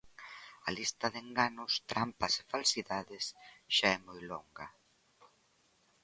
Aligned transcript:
A 0.67 0.69
lista 0.77 1.07
de 1.13 1.19
enganos, 1.27 1.71
trampas 1.91 2.33
e 2.41 2.43
falsidades 2.53 3.23
xa 3.75 3.87
é 3.97 3.99
moi 4.07 4.19
longa. 4.31 4.67